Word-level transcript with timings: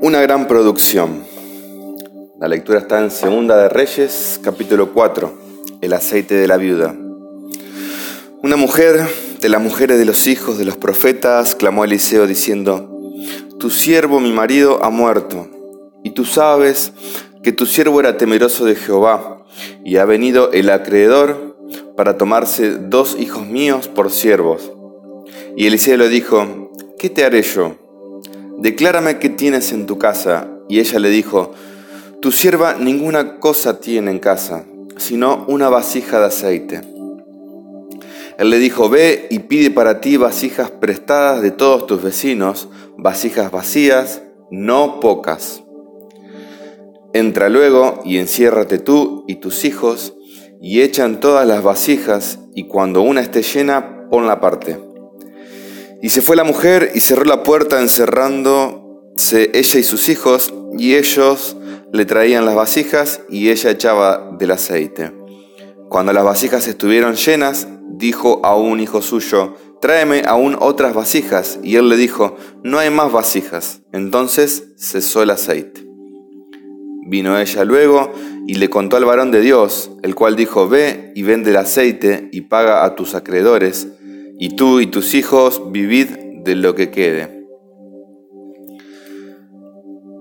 Una 0.00 0.20
gran 0.20 0.46
producción. 0.46 1.24
La 2.38 2.46
lectura 2.46 2.78
está 2.78 3.00
en 3.02 3.10
Segunda 3.10 3.56
de 3.56 3.68
Reyes, 3.68 4.40
capítulo 4.42 4.92
4, 4.92 5.32
el 5.80 5.92
aceite 5.92 6.36
de 6.36 6.46
la 6.46 6.56
viuda. 6.56 6.94
Una 8.42 8.56
mujer 8.56 9.08
de 9.40 9.48
las 9.48 9.60
mujeres 9.60 9.98
de 9.98 10.04
los 10.04 10.28
hijos 10.28 10.56
de 10.56 10.64
los 10.64 10.76
profetas 10.76 11.56
clamó 11.56 11.82
a 11.82 11.86
Eliseo 11.86 12.28
diciendo, 12.28 12.88
Tu 13.58 13.70
siervo, 13.70 14.20
mi 14.20 14.32
marido, 14.32 14.84
ha 14.84 14.90
muerto, 14.90 15.48
y 16.04 16.10
tú 16.10 16.24
sabes 16.24 16.92
que 17.42 17.50
tu 17.50 17.66
siervo 17.66 17.98
era 17.98 18.16
temeroso 18.16 18.64
de 18.64 18.76
Jehová, 18.76 19.44
y 19.84 19.96
ha 19.96 20.04
venido 20.04 20.52
el 20.52 20.70
acreedor 20.70 21.56
para 21.96 22.16
tomarse 22.16 22.76
dos 22.78 23.16
hijos 23.18 23.44
míos 23.46 23.88
por 23.88 24.12
siervos. 24.12 24.70
Y 25.56 25.66
Eliseo 25.66 25.96
le 25.96 26.08
dijo, 26.08 26.70
¿qué 26.98 27.10
te 27.10 27.24
haré 27.24 27.42
yo? 27.42 27.87
Declárame 28.58 29.18
qué 29.20 29.28
tienes 29.28 29.72
en 29.72 29.86
tu 29.86 29.98
casa. 29.98 30.48
Y 30.68 30.80
ella 30.80 30.98
le 30.98 31.10
dijo, 31.10 31.52
Tu 32.20 32.32
sierva 32.32 32.74
ninguna 32.74 33.38
cosa 33.38 33.80
tiene 33.80 34.10
en 34.10 34.18
casa, 34.18 34.64
sino 34.96 35.44
una 35.46 35.68
vasija 35.68 36.18
de 36.18 36.26
aceite. 36.26 36.80
Él 38.36 38.50
le 38.50 38.58
dijo, 38.58 38.88
Ve 38.88 39.28
y 39.30 39.38
pide 39.40 39.70
para 39.70 40.00
ti 40.00 40.16
vasijas 40.16 40.72
prestadas 40.72 41.40
de 41.40 41.52
todos 41.52 41.86
tus 41.86 42.02
vecinos, 42.02 42.68
vasijas 42.96 43.52
vacías, 43.52 44.22
no 44.50 44.98
pocas. 44.98 45.62
Entra 47.14 47.48
luego 47.48 48.00
y 48.04 48.18
enciérrate 48.18 48.78
tú 48.78 49.24
y 49.28 49.36
tus 49.36 49.64
hijos, 49.64 50.14
y 50.60 50.80
echan 50.82 51.20
todas 51.20 51.46
las 51.46 51.62
vasijas, 51.62 52.40
y 52.56 52.64
cuando 52.64 53.02
una 53.02 53.20
esté 53.20 53.42
llena, 53.42 54.08
ponla 54.10 54.32
aparte. 54.32 54.87
Y 56.00 56.10
se 56.10 56.22
fue 56.22 56.36
la 56.36 56.44
mujer 56.44 56.92
y 56.94 57.00
cerró 57.00 57.24
la 57.24 57.42
puerta 57.42 57.80
encerrándose 57.80 59.50
ella 59.52 59.80
y 59.80 59.82
sus 59.82 60.08
hijos, 60.08 60.54
y 60.78 60.94
ellos 60.94 61.56
le 61.92 62.04
traían 62.04 62.44
las 62.44 62.54
vasijas 62.54 63.22
y 63.28 63.50
ella 63.50 63.70
echaba 63.70 64.30
del 64.38 64.52
aceite. 64.52 65.12
Cuando 65.88 66.12
las 66.12 66.24
vasijas 66.24 66.68
estuvieron 66.68 67.14
llenas, 67.14 67.66
dijo 67.88 68.40
a 68.44 68.54
un 68.56 68.78
hijo 68.78 69.02
suyo, 69.02 69.56
tráeme 69.80 70.22
aún 70.26 70.56
otras 70.58 70.94
vasijas. 70.94 71.58
Y 71.62 71.76
él 71.76 71.88
le 71.88 71.96
dijo, 71.96 72.36
no 72.62 72.78
hay 72.78 72.90
más 72.90 73.10
vasijas. 73.10 73.80
Entonces 73.92 74.64
cesó 74.76 75.22
el 75.22 75.30
aceite. 75.30 75.86
Vino 77.06 77.38
ella 77.38 77.64
luego 77.64 78.12
y 78.46 78.56
le 78.56 78.68
contó 78.68 78.96
al 78.96 79.06
varón 79.06 79.30
de 79.30 79.40
Dios, 79.40 79.90
el 80.02 80.14
cual 80.14 80.36
dijo, 80.36 80.68
ve 80.68 81.12
y 81.14 81.22
vende 81.22 81.50
el 81.50 81.56
aceite 81.56 82.28
y 82.32 82.42
paga 82.42 82.84
a 82.84 82.94
tus 82.94 83.14
acreedores 83.14 83.88
y 84.38 84.50
tú 84.50 84.80
y 84.80 84.86
tus 84.86 85.14
hijos 85.14 85.72
vivid 85.72 86.08
de 86.44 86.54
lo 86.54 86.74
que 86.74 86.90
quede. 86.90 87.46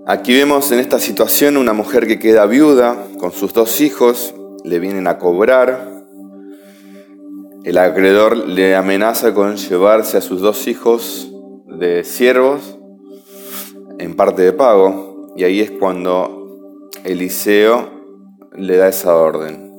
Aquí 0.08 0.34
vemos 0.34 0.72
en 0.72 0.80
esta 0.80 1.00
situación 1.00 1.58
una 1.58 1.74
mujer 1.74 2.08
que 2.08 2.18
queda 2.18 2.46
viuda 2.46 3.08
con 3.20 3.32
sus 3.32 3.54
dos 3.54 3.82
hijos, 3.82 4.34
le 4.64 4.80
vienen 4.80 5.06
a 5.08 5.18
cobrar, 5.18 5.92
el 7.64 7.78
acreedor 7.78 8.48
le 8.48 8.76
amenaza 8.76 9.34
con 9.34 9.58
llevarse 9.58 10.18
a 10.18 10.22
sus 10.22 10.42
dos 10.42 10.68
hijos 10.68 11.32
de 11.68 12.04
siervos 12.04 12.80
en 14.00 14.16
parte 14.16 14.42
de 14.42 14.54
pago, 14.54 15.34
y 15.36 15.44
ahí 15.44 15.60
es 15.60 15.72
cuando 15.72 16.90
Eliseo 17.04 17.90
le 18.56 18.78
da 18.78 18.88
esa 18.88 19.16
orden 19.16 19.72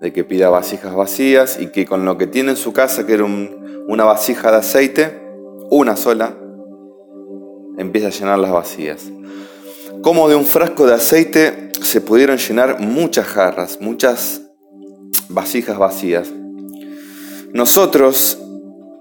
de 0.00 0.12
que 0.12 0.24
pida 0.24 0.48
vasijas 0.48 0.94
vacías 0.94 1.60
y 1.60 1.68
que 1.68 1.86
con 1.86 2.04
lo 2.04 2.18
que 2.18 2.26
tiene 2.26 2.52
en 2.52 2.56
su 2.56 2.72
casa, 2.72 3.06
que 3.06 3.12
era 3.12 3.24
un, 3.24 3.63
una 3.86 4.04
vasija 4.04 4.50
de 4.50 4.58
aceite, 4.58 5.22
una 5.70 5.96
sola, 5.96 6.36
empieza 7.76 8.08
a 8.08 8.10
llenar 8.10 8.38
las 8.38 8.52
vacías. 8.52 9.10
Como 10.02 10.28
de 10.28 10.34
un 10.34 10.44
frasco 10.44 10.86
de 10.86 10.94
aceite 10.94 11.70
se 11.80 12.00
pudieron 12.00 12.38
llenar 12.38 12.80
muchas 12.80 13.26
jarras, 13.26 13.80
muchas 13.80 14.42
vasijas 15.28 15.78
vacías. 15.78 16.30
Nosotros, 17.52 18.38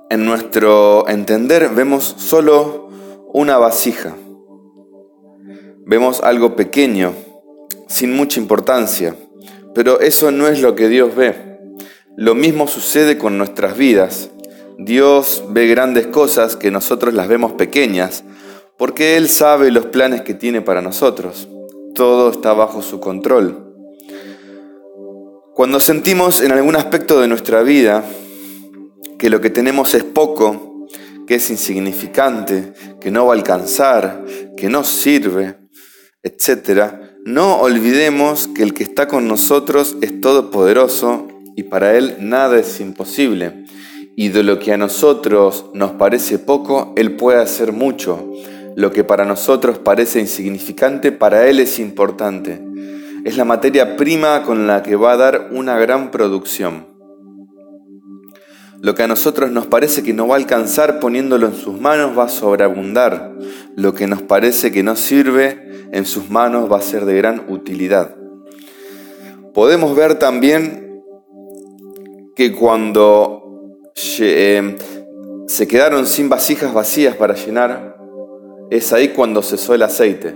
en 0.09 0.25
nuestro 0.25 1.07
entender, 1.07 1.69
vemos 1.69 2.15
solo 2.17 2.89
una 3.33 3.57
vasija. 3.57 4.15
Vemos 5.85 6.21
algo 6.21 6.55
pequeño, 6.55 7.13
sin 7.87 8.15
mucha 8.15 8.39
importancia, 8.39 9.15
pero 9.73 9.99
eso 9.99 10.31
no 10.31 10.47
es 10.47 10.61
lo 10.61 10.75
que 10.75 10.87
Dios 10.87 11.15
ve. 11.15 11.35
Lo 12.15 12.35
mismo 12.35 12.67
sucede 12.67 13.17
con 13.17 13.37
nuestras 13.37 13.75
vidas. 13.75 14.29
Dios 14.77 15.43
ve 15.49 15.67
grandes 15.67 16.07
cosas 16.07 16.55
que 16.55 16.71
nosotros 16.71 17.13
las 17.13 17.27
vemos 17.27 17.53
pequeñas, 17.53 18.23
porque 18.77 19.17
Él 19.17 19.29
sabe 19.29 19.71
los 19.71 19.85
planes 19.87 20.21
que 20.21 20.33
tiene 20.33 20.61
para 20.61 20.81
nosotros. 20.81 21.47
Todo 21.93 22.31
está 22.31 22.53
bajo 22.53 22.81
su 22.81 22.99
control. 22.99 23.75
Cuando 25.53 25.79
sentimos 25.79 26.41
en 26.41 26.51
algún 26.51 26.75
aspecto 26.75 27.21
de 27.21 27.27
nuestra 27.27 27.61
vida 27.61 28.03
que 29.19 29.29
lo 29.29 29.41
que 29.41 29.51
tenemos 29.51 29.93
es 29.93 30.03
poco, 30.03 30.87
que 31.27 31.35
es 31.35 31.49
insignificante, 31.51 32.73
que 32.99 33.11
no 33.11 33.27
va 33.27 33.33
a 33.33 33.37
alcanzar, 33.37 34.25
que 34.57 34.69
no 34.69 34.83
sirve, 34.83 35.57
etc., 36.23 36.93
no 37.25 37.57
olvidemos 37.57 38.47
que 38.47 38.63
el 38.63 38.73
que 38.73 38.83
está 38.83 39.07
con 39.07 39.27
nosotros 39.27 39.95
es 40.01 40.19
todopoderoso 40.19 41.27
y 41.55 41.63
para 41.63 41.95
Él 41.95 42.17
nada 42.19 42.59
es 42.59 42.81
imposible 42.81 43.63
y 44.15 44.29
de 44.29 44.43
lo 44.43 44.59
que 44.59 44.73
a 44.73 44.77
nosotros 44.77 45.65
nos 45.73 45.91
parece 45.91 46.39
poco, 46.39 46.93
Él 46.95 47.15
puede 47.15 47.41
hacer 47.41 47.71
mucho. 47.71 48.31
Lo 48.75 48.91
que 48.91 49.03
para 49.03 49.25
nosotros 49.25 49.79
parece 49.79 50.19
insignificante, 50.19 51.11
para 51.11 51.47
Él 51.47 51.59
es 51.59 51.79
importante. 51.79 52.61
Es 53.23 53.37
la 53.37 53.45
materia 53.45 53.95
prima 53.95 54.43
con 54.43 54.67
la 54.67 54.83
que 54.83 54.95
va 54.95 55.13
a 55.13 55.17
dar 55.17 55.49
una 55.51 55.77
gran 55.77 56.11
producción. 56.11 56.87
Lo 58.81 58.95
que 58.95 59.03
a 59.03 59.07
nosotros 59.07 59.49
nos 59.49 59.65
parece 59.65 60.03
que 60.03 60.11
no 60.11 60.27
va 60.27 60.35
a 60.35 60.39
alcanzar 60.39 60.99
poniéndolo 60.99 61.47
en 61.47 61.55
sus 61.55 61.79
manos 61.79 62.17
va 62.17 62.25
a 62.25 62.29
sobreabundar. 62.29 63.33
Lo 63.77 63.93
que 63.93 64.07
nos 64.07 64.21
parece 64.21 64.73
que 64.73 64.83
no 64.83 64.97
sirve 64.97 65.87
en 65.93 66.05
sus 66.05 66.29
manos 66.29 66.69
va 66.69 66.79
a 66.79 66.81
ser 66.81 67.05
de 67.05 67.15
gran 67.15 67.45
utilidad. 67.47 68.15
Podemos 69.53 69.95
ver 69.95 70.19
también 70.19 71.01
que 72.35 72.53
cuando 72.53 73.42
se 73.95 75.67
quedaron 75.67 76.05
sin 76.07 76.29
vasijas 76.29 76.73
vacías 76.73 77.15
para 77.15 77.35
llenar, 77.35 77.97
es 78.69 78.91
ahí 78.93 79.09
cuando 79.09 79.41
cesó 79.41 79.75
el 79.75 79.83
aceite. 79.83 80.35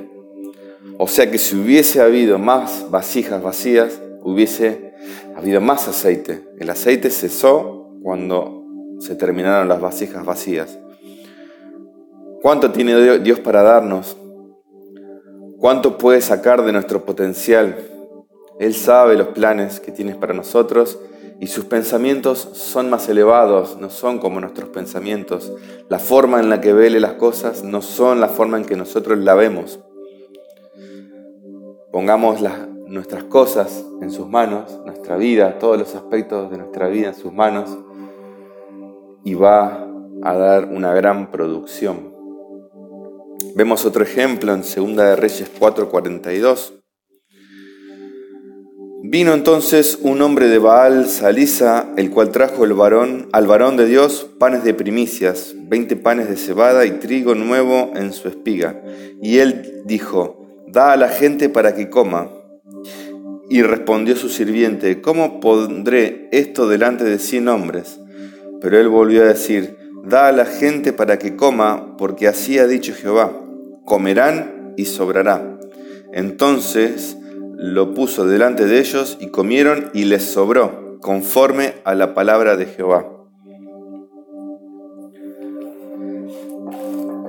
O 1.00 1.08
sea 1.08 1.30
que 1.30 1.38
si 1.38 1.56
hubiese 1.56 2.02
habido 2.02 2.40
más 2.40 2.90
vasijas 2.90 3.42
vacías, 3.42 4.02
hubiese 4.22 4.94
habido 5.36 5.62
más 5.62 5.88
aceite. 5.88 6.44
El 6.60 6.70
aceite 6.70 7.10
cesó 7.10 7.92
cuando 8.02 8.64
se 9.00 9.16
terminaron 9.16 9.68
las 9.68 9.80
vasijas 9.80 10.26
vacías. 10.26 10.78
¿Cuánto 12.42 12.72
tiene 12.72 13.20
Dios 13.20 13.40
para 13.40 13.62
darnos? 13.62 14.18
¿Cuánto 15.60 15.98
puede 15.98 16.22
sacar 16.22 16.64
de 16.64 16.72
nuestro 16.72 17.06
potencial? 17.06 17.76
Él 18.60 18.74
sabe 18.74 19.16
los 19.16 19.30
planes 19.30 19.80
que 19.80 19.92
tienes 19.92 20.16
para 20.16 20.34
nosotros 20.34 21.00
y 21.40 21.48
sus 21.48 21.66
pensamientos 21.66 22.50
son 22.54 22.90
más 22.90 23.08
elevados, 23.10 23.78
no 23.80 23.90
son 23.90 24.20
como 24.20 24.40
nuestros 24.42 24.70
pensamientos. 24.70 25.54
La 25.88 26.00
forma 26.00 26.40
en 26.40 26.50
la 26.50 26.62
que 26.62 26.74
vele 26.74 27.00
las 27.00 27.14
cosas 27.14 27.64
no 27.64 27.82
son 27.82 28.20
la 28.20 28.28
forma 28.28 28.58
en 28.58 28.66
que 28.66 28.76
nosotros 28.76 29.18
la 29.20 29.36
vemos. 29.36 29.80
Pongamos 31.92 32.40
nuestras 32.88 33.24
cosas 33.26 33.86
en 34.02 34.12
sus 34.12 34.28
manos, 34.28 34.80
nuestra 34.86 35.18
vida, 35.18 35.60
todos 35.60 35.78
los 35.78 35.94
aspectos 35.96 36.50
de 36.50 36.58
nuestra 36.58 36.88
vida 36.88 37.10
en 37.10 37.16
sus 37.16 37.34
manos 37.34 37.78
y 39.24 39.34
va 39.34 39.88
a 40.24 40.34
dar 40.38 40.66
una 40.66 40.94
gran 40.94 41.32
producción. 41.32 42.14
Vemos 43.56 43.86
otro 43.86 44.04
ejemplo 44.04 44.54
en 44.54 44.62
2 44.62 44.96
de 44.96 45.16
Reyes 45.16 45.52
4:42 45.60 46.77
Vino 49.10 49.34
entonces 49.34 50.00
un 50.02 50.22
hombre 50.22 50.50
de 50.50 50.60
Baal, 50.60 51.08
Salisa, 51.08 51.94
el 51.96 52.10
cual 52.10 52.30
trajo 52.30 52.66
el 52.66 52.74
varón, 52.74 53.30
al 53.32 53.48
varón 53.48 53.78
de 53.78 53.86
Dios 53.86 54.30
panes 54.38 54.66
de 54.66 54.74
primicias, 54.74 55.56
veinte 55.70 55.96
panes 55.96 56.28
de 56.28 56.36
cebada 56.36 56.86
y 56.86 56.92
trigo 56.92 57.34
nuevo 57.34 57.94
en 57.96 58.12
su 58.12 58.28
espiga. 58.28 58.84
Y 59.22 59.38
él 59.38 59.84
dijo, 59.86 60.46
da 60.68 60.92
a 60.92 60.98
la 60.98 61.08
gente 61.08 61.48
para 61.48 61.74
que 61.74 61.90
coma. 61.90 62.30
Y 63.50 63.62
respondió 63.62 64.18
su 64.18 64.28
sirviente, 64.28 65.00
¿cómo 65.00 65.40
pondré 65.40 66.28
esto 66.34 66.68
delante 66.68 67.06
de 67.06 67.18
cien 67.18 67.48
hombres? 67.48 68.02
Pero 68.60 68.78
él 68.78 68.90
volvió 68.90 69.22
a 69.22 69.28
decir, 69.28 69.78
da 70.04 70.28
a 70.28 70.34
la 70.34 70.44
gente 70.44 70.92
para 70.92 71.18
que 71.18 71.38
coma, 71.38 71.96
porque 71.96 72.28
así 72.28 72.60
ha 72.60 72.68
dicho 72.68 72.94
Jehová, 72.94 73.32
comerán 73.86 74.74
y 74.76 74.84
sobrará. 74.84 75.58
Entonces 76.12 77.17
lo 77.58 77.96
puso 77.96 78.28
delante 78.28 78.66
de 78.66 78.80
ellos 78.80 79.18
y 79.20 79.30
comieron 79.30 79.90
y 79.94 80.06
les 80.06 80.24
sobró, 80.24 81.00
conforme 81.02 81.74
a 81.86 81.96
la 81.96 82.14
palabra 82.14 82.56
de 82.56 82.68
Jehová. 82.68 83.12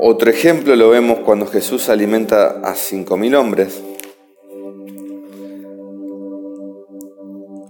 Otro 0.00 0.30
ejemplo 0.30 0.76
lo 0.76 0.90
vemos 0.90 1.20
cuando 1.20 1.46
Jesús 1.46 1.88
alimenta 1.88 2.60
a 2.60 2.74
cinco 2.74 3.16
mil 3.16 3.34
hombres. 3.34 3.82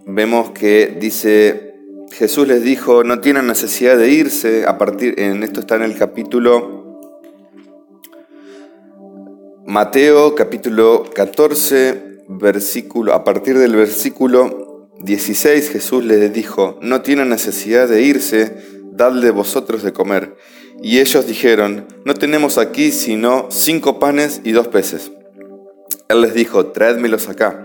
Vemos 0.06 0.50
que 0.50 0.96
dice, 1.00 1.74
Jesús 2.10 2.48
les 2.48 2.64
dijo, 2.64 3.04
no 3.04 3.20
tienen 3.20 3.46
necesidad 3.46 3.96
de 3.96 4.10
irse, 4.10 4.66
a 4.66 4.78
partir, 4.78 5.14
en 5.20 5.44
esto 5.44 5.60
está 5.60 5.76
en 5.76 5.82
el 5.82 5.96
capítulo 5.96 6.78
Mateo, 9.64 10.34
capítulo 10.34 11.04
14, 11.14 12.17
versículo, 12.28 13.14
a 13.14 13.24
partir 13.24 13.58
del 13.58 13.74
versículo 13.74 14.88
16, 15.00 15.70
Jesús 15.70 16.04
les 16.04 16.32
dijo, 16.32 16.78
no 16.82 17.02
tienen 17.02 17.28
necesidad 17.28 17.88
de 17.88 18.02
irse, 18.02 18.56
dadle 18.92 19.30
vosotros 19.30 19.82
de 19.82 19.92
comer. 19.92 20.36
Y 20.82 20.98
ellos 20.98 21.26
dijeron, 21.26 21.86
no 22.04 22.14
tenemos 22.14 22.58
aquí 22.58 22.92
sino 22.92 23.46
cinco 23.50 23.98
panes 23.98 24.40
y 24.44 24.52
dos 24.52 24.68
peces. 24.68 25.10
Él 26.08 26.20
les 26.20 26.34
dijo, 26.34 26.66
traédmelos 26.66 27.28
acá. 27.28 27.64